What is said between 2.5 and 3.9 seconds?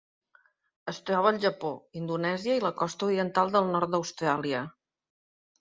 i la costa oriental del